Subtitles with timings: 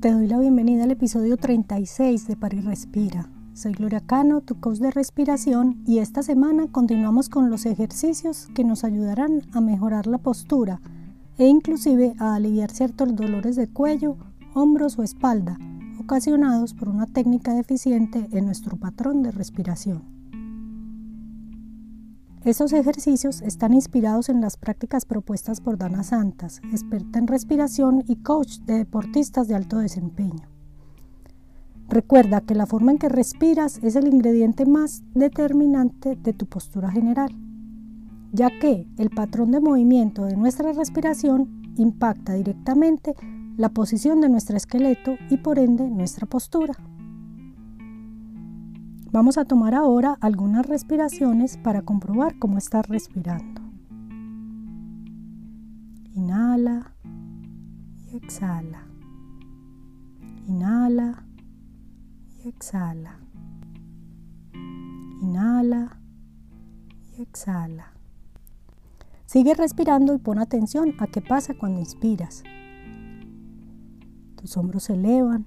[0.00, 3.30] Te doy la bienvenida al episodio 36 de Pari Respira.
[3.54, 8.62] Soy Gloria Cano, tu coach de respiración, y esta semana continuamos con los ejercicios que
[8.62, 10.82] nos ayudarán a mejorar la postura
[11.38, 14.18] e inclusive a aliviar ciertos dolores de cuello,
[14.52, 15.56] hombros o espalda
[15.98, 20.15] ocasionados por una técnica deficiente en nuestro patrón de respiración.
[22.46, 28.22] Esos ejercicios están inspirados en las prácticas propuestas por Dana Santas, experta en respiración y
[28.22, 30.48] coach de deportistas de alto desempeño.
[31.88, 36.88] Recuerda que la forma en que respiras es el ingrediente más determinante de tu postura
[36.88, 37.32] general,
[38.30, 43.16] ya que el patrón de movimiento de nuestra respiración impacta directamente
[43.56, 46.74] la posición de nuestro esqueleto y por ende nuestra postura.
[49.12, 53.62] Vamos a tomar ahora algunas respiraciones para comprobar cómo estás respirando.
[56.12, 56.92] Inhala
[58.10, 58.84] y exhala.
[60.48, 61.24] Inhala
[62.36, 63.20] y exhala.
[65.22, 66.00] Inhala
[67.16, 67.92] y exhala.
[69.24, 72.42] Sigue respirando y pon atención a qué pasa cuando inspiras.
[74.34, 75.46] Tus hombros se elevan,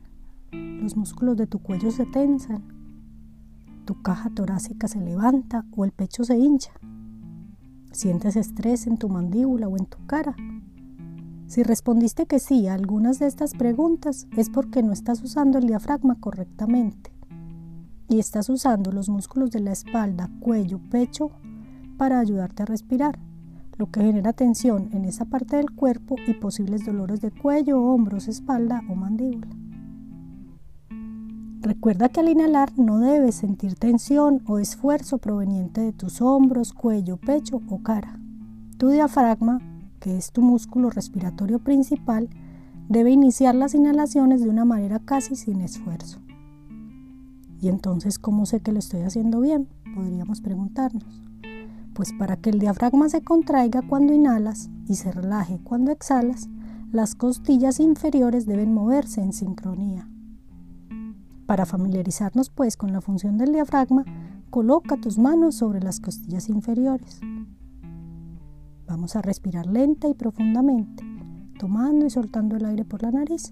[0.52, 2.79] los músculos de tu cuello se tensan
[3.90, 6.72] tu caja torácica se levanta o el pecho se hincha.
[7.92, 10.36] ¿Sientes estrés en tu mandíbula o en tu cara?
[11.48, 15.66] Si respondiste que sí a algunas de estas preguntas es porque no estás usando el
[15.66, 17.12] diafragma correctamente
[18.08, 21.32] y estás usando los músculos de la espalda, cuello, pecho
[21.98, 23.18] para ayudarte a respirar,
[23.80, 28.28] lo que genera tensión en esa parte del cuerpo y posibles dolores de cuello, hombros,
[28.28, 29.48] espalda o mandíbula.
[31.62, 37.18] Recuerda que al inhalar no debes sentir tensión o esfuerzo proveniente de tus hombros, cuello,
[37.18, 38.18] pecho o cara.
[38.78, 39.60] Tu diafragma,
[40.00, 42.30] que es tu músculo respiratorio principal,
[42.88, 46.20] debe iniciar las inhalaciones de una manera casi sin esfuerzo.
[47.60, 49.68] ¿Y entonces cómo sé que lo estoy haciendo bien?
[49.96, 51.22] Podríamos preguntarnos.
[51.94, 56.48] Pues para que el diafragma se contraiga cuando inhalas y se relaje cuando exhalas,
[56.94, 60.08] las costillas inferiores deben moverse en sincronía.
[61.50, 64.06] Para familiarizarnos pues con la función del diafragma,
[64.52, 67.22] coloca tus manos sobre las costillas inferiores.
[68.86, 71.04] Vamos a respirar lenta y profundamente,
[71.58, 73.52] tomando y soltando el aire por la nariz,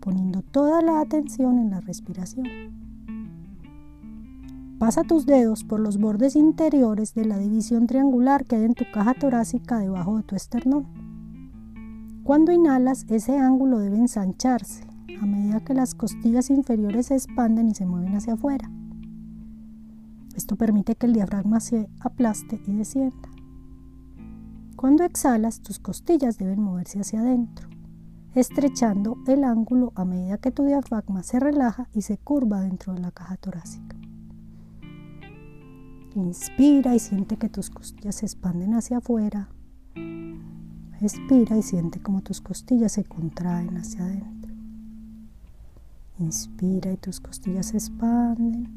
[0.00, 2.46] poniendo toda la atención en la respiración.
[4.78, 8.84] Pasa tus dedos por los bordes interiores de la división triangular que hay en tu
[8.92, 10.84] caja torácica debajo de tu esternón.
[12.22, 17.74] Cuando inhalas, ese ángulo debe ensancharse a medida que las costillas inferiores se expanden y
[17.74, 18.70] se mueven hacia afuera.
[20.34, 23.28] Esto permite que el diafragma se aplaste y descienda.
[24.76, 27.68] Cuando exhalas, tus costillas deben moverse hacia adentro,
[28.34, 33.00] estrechando el ángulo a medida que tu diafragma se relaja y se curva dentro de
[33.00, 33.96] la caja torácica.
[36.16, 39.48] Inspira y siente que tus costillas se expanden hacia afuera.
[41.00, 44.43] Expira y siente como tus costillas se contraen hacia adentro.
[46.20, 48.68] Inspira y tus costillas se expanden.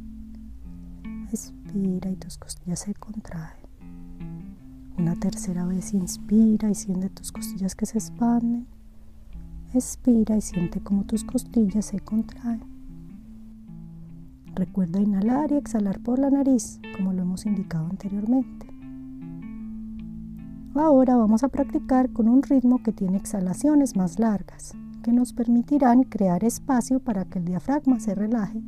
[1.31, 3.59] Expira y tus costillas se contraen.
[4.97, 8.65] Una tercera vez inspira y siente tus costillas que se expanden.
[9.71, 12.63] Expira y siente como tus costillas se contraen.
[14.55, 18.65] Recuerda inhalar y exhalar por la nariz, como lo hemos indicado anteriormente.
[20.73, 24.73] Ahora vamos a practicar con un ritmo que tiene exhalaciones más largas
[25.07, 28.61] que nos permitirán crear espacio para que el diafragma se relaje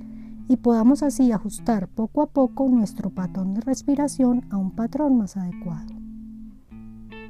[0.47, 5.35] y podamos así ajustar poco a poco nuestro patrón de respiración a un patrón más
[5.35, 5.94] adecuado.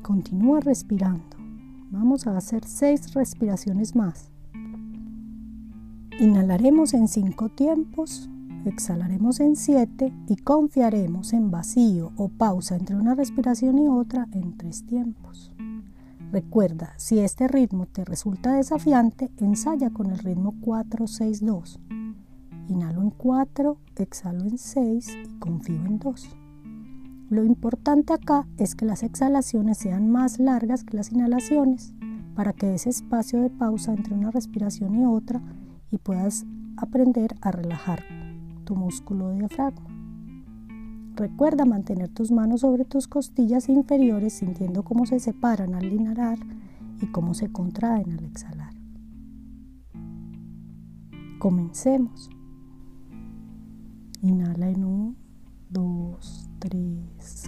[0.03, 1.37] Continúa respirando.
[1.89, 4.29] Vamos a hacer seis respiraciones más.
[6.19, 8.29] Inhalaremos en cinco tiempos,
[8.63, 14.55] exhalaremos en siete y confiaremos en vacío o pausa entre una respiración y otra en
[14.55, 15.51] tres tiempos.
[16.31, 21.79] Recuerda, si este ritmo te resulta desafiante, ensaya con el ritmo 4-6-2.
[22.67, 26.29] Inhalo en 4, exhalo en 6 y confío en 2.
[27.29, 31.93] Lo importante acá es que las exhalaciones sean más largas que las inhalaciones
[32.35, 35.41] para que ese espacio de pausa entre una respiración y otra
[35.89, 36.45] y puedas
[36.77, 38.03] aprender a relajar
[38.65, 39.88] tu músculo diafragma.
[41.19, 46.39] Recuerda mantener tus manos sobre tus costillas inferiores sintiendo cómo se separan al inhalar
[47.01, 48.73] y cómo se contraen al exhalar.
[51.37, 52.29] Comencemos.
[54.21, 55.15] Inhala en 1,
[55.71, 57.43] 2, 3,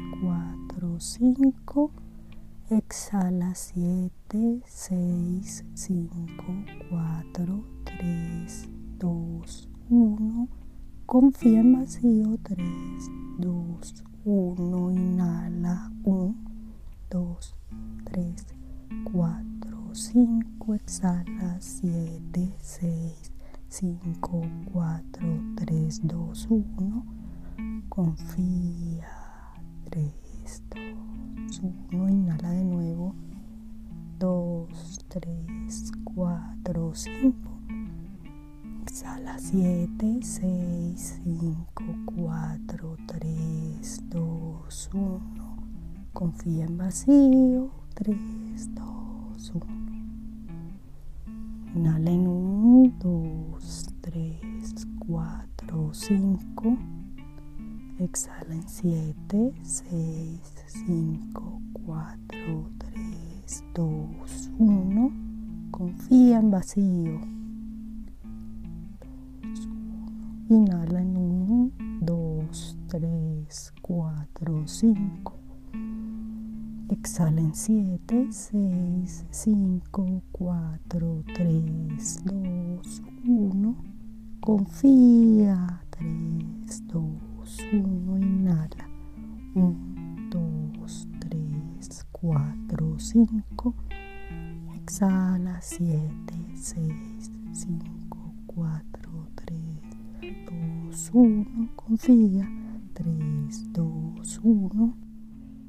[0.67, 1.91] 4, 5.
[2.71, 6.45] Exhala 7, 6, 5,
[6.89, 7.91] 4, 3.
[8.01, 10.60] 3, 2, 1.
[11.11, 12.37] Confía en vacío.
[12.41, 12.57] 3,
[13.39, 14.91] 2, 1.
[14.91, 15.91] Inhala.
[16.05, 16.35] 1,
[17.09, 17.55] 2,
[18.05, 18.45] 3,
[19.11, 20.73] 4, 5.
[20.73, 21.57] Exhala.
[21.59, 23.31] 7, 6,
[23.67, 24.41] 5,
[24.71, 25.27] 4,
[25.57, 27.05] 3, 2, 1.
[27.89, 29.09] Confía.
[29.89, 30.13] 3,
[30.69, 31.61] 2,
[31.91, 32.09] 1.
[32.09, 33.15] Inhala de nuevo.
[34.17, 37.51] 2, 3, 4, 5.
[38.83, 41.83] Exhala 7, 6, 5,
[42.15, 45.21] 4, 3, 2, 1.
[46.13, 47.71] Confía en vacío.
[47.93, 48.17] 3,
[48.75, 49.65] 2, 1.
[51.75, 56.77] Inhala en 1, 2, 3, 4, 5.
[57.99, 65.11] Exhala en 7, 6, 5, 4, 3, 2, 1.
[65.71, 67.40] Confía en vacío.
[70.51, 71.71] Inhala en 1,
[72.01, 75.39] 2, 3, 4, 5.
[76.89, 83.75] Exhala en 7, 6, 5, 4, 3, 2, 1.
[84.41, 85.83] Confía.
[85.91, 87.01] 3, 2,
[87.71, 88.17] 1.
[88.17, 88.89] Inhala.
[89.55, 89.75] 1,
[90.31, 93.75] 2, 3, 4, 5.
[94.75, 95.61] Exhala.
[95.61, 96.11] 7,
[96.55, 99.20] 6, 5, 4, 3,
[100.91, 101.69] 2, 1.
[101.77, 102.51] Confía.
[102.95, 104.97] 3, 2, 1.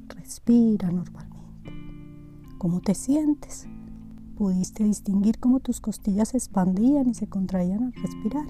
[0.09, 1.71] Respira normalmente.
[2.57, 3.65] ¿Cómo te sientes?
[4.35, 8.47] ¿Pudiste distinguir cómo tus costillas se expandían y se contraían al respirar?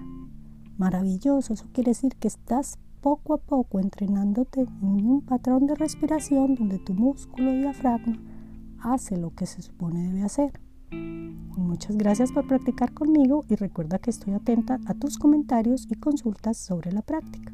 [0.79, 6.55] Maravilloso, eso quiere decir que estás poco a poco entrenándote en un patrón de respiración
[6.55, 8.17] donde tu músculo diafragma
[8.79, 10.59] hace lo que se supone debe hacer.
[11.55, 16.57] Muchas gracias por practicar conmigo y recuerda que estoy atenta a tus comentarios y consultas
[16.57, 17.52] sobre la práctica.